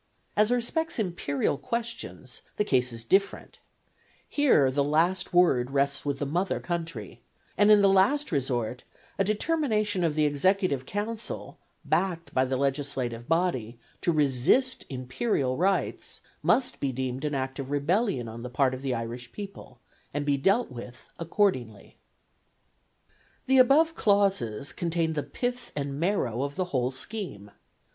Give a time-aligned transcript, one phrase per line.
[0.35, 3.59] As respects imperial questions, the case is different;
[4.27, 7.21] here the last word rests with the mother country,
[7.55, 8.83] and in the last resort
[9.19, 16.21] a determination of the executive council, backed by the legislative body, to resist imperial rights,
[16.41, 19.77] must be deemed an act of rebellion on the part of the Irish people,
[20.15, 21.95] and be dealt with accordingly.
[23.45, 27.51] The above clauses contain the pith and marrow of the whole scheme.